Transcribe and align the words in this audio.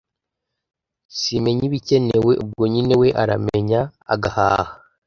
simenya 1.17 1.63
ibikenewe, 1.69 2.31
ubwo 2.43 2.63
nyine 2.73 2.93
we 3.01 3.07
arayamenya, 3.21 3.81
agahaha, 4.13 4.73